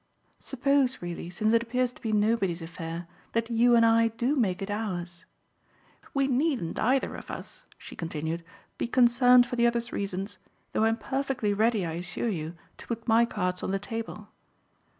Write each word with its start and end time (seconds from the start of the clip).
Suppose, 0.39 0.99
really, 0.99 1.29
since 1.29 1.53
it 1.53 1.61
appears 1.61 1.93
to 1.93 2.01
be 2.01 2.11
nobody's 2.11 2.63
affair, 2.63 3.07
that 3.33 3.51
you 3.51 3.75
and 3.75 3.85
I 3.85 4.07
do 4.07 4.35
make 4.35 4.63
it 4.63 4.71
ours. 4.71 5.25
We 6.11 6.25
needn't 6.25 6.79
either 6.79 7.13
of 7.13 7.29
us," 7.29 7.67
she 7.77 7.95
continued, 7.95 8.43
"be 8.79 8.87
concerned 8.87 9.45
for 9.45 9.57
the 9.57 9.67
other's 9.67 9.93
reasons, 9.93 10.39
though 10.73 10.85
I'm 10.85 10.97
perfectly 10.97 11.53
ready, 11.53 11.85
I 11.85 11.91
assure 11.91 12.29
you, 12.29 12.55
to 12.77 12.87
put 12.87 13.07
my 13.07 13.25
cards 13.27 13.61
on 13.61 13.69
the 13.69 13.77
table. 13.77 14.29